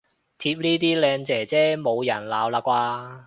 [0.39, 3.19] 貼呢啲靚姐姐冇人鬧喇啩